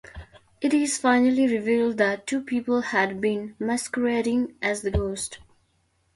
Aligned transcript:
It 0.61 0.73
is 0.73 0.97
finally 0.97 1.47
revealed 1.47 1.97
that 1.99 2.25
two 2.25 2.41
people 2.41 2.81
had 2.81 3.21
been 3.21 3.55
masquerading 3.59 4.55
as 4.59 4.81
the 4.81 4.89
ghost. 4.89 5.37